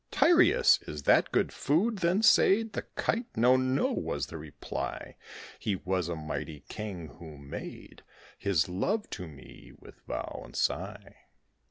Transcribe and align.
"Tyreus! 0.09 0.79
is 0.87 1.03
that 1.03 1.31
good 1.31 1.53
food?" 1.53 1.99
then 1.99 2.23
said 2.23 2.73
The 2.73 2.81
Kite. 2.95 3.27
"No, 3.37 3.55
no;" 3.55 3.91
was 3.91 4.25
the 4.25 4.37
reply; 4.39 5.15
"He 5.59 5.75
was 5.75 6.09
a 6.09 6.15
mighty 6.15 6.61
king, 6.69 7.09
who 7.19 7.37
made 7.37 8.01
His 8.39 8.67
love 8.67 9.07
to 9.11 9.27
me, 9.27 9.73
with 9.79 10.01
vow 10.07 10.41
and 10.43 10.55
sigh. 10.55 11.17